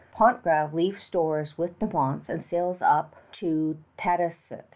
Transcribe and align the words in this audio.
Pontgravé 0.15 0.73
leaves 0.73 1.03
stores 1.03 1.59
with 1.59 1.77
De 1.77 1.85
Monts 1.85 2.27
and 2.27 2.41
sails 2.41 2.81
on 2.81 2.89
up 2.97 3.15
to 3.33 3.77
Tadoussac. 3.99 4.63